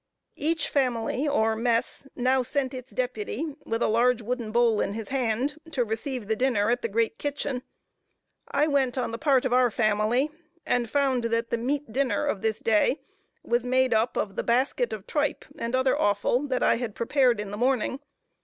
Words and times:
Each 0.39 0.67
family, 0.67 1.27
or 1.27 1.55
mess, 1.55 2.07
now 2.15 2.41
sent 2.41 2.73
its 2.73 2.89
deputy, 2.91 3.53
with 3.67 3.83
a 3.83 3.87
large 3.87 4.19
wooden 4.23 4.51
bowl 4.51 4.81
in 4.81 4.93
his 4.93 5.09
hand, 5.09 5.59
to 5.73 5.83
receive 5.85 6.25
the 6.27 6.35
dinner 6.35 6.71
at 6.71 6.81
the 6.81 6.87
great 6.87 7.19
kitchen. 7.19 7.61
I 8.49 8.65
went 8.65 8.97
on 8.97 9.11
the 9.11 9.19
part 9.19 9.45
of 9.45 9.53
our 9.53 9.69
family, 9.69 10.31
and 10.65 10.89
found 10.89 11.25
that 11.25 11.51
the 11.51 11.57
meat 11.59 11.91
dinner 11.91 12.25
of 12.25 12.41
this 12.41 12.61
day 12.61 12.99
was 13.43 13.63
made 13.63 13.93
up 13.93 14.17
of 14.17 14.35
the 14.35 14.41
basket 14.43 14.91
of 14.91 15.05
tripe, 15.05 15.45
and 15.55 15.75
other 15.75 15.95
offal, 15.95 16.47
that 16.47 16.63
I 16.63 16.77
had 16.77 16.95
prepared 16.95 17.39
in 17.39 17.51
the 17.51 17.55
morning. 17.57 17.99